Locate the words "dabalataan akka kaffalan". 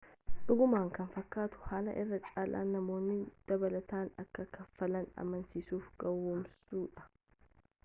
3.51-5.13